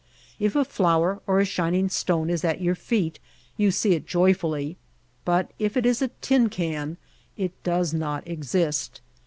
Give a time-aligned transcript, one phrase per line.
[0.39, 3.19] If a flower or a shining stone is at your feet
[3.55, 4.77] you see it joyfully,
[5.25, 6.97] but if it is a tin can
[7.37, 8.99] it does not exist.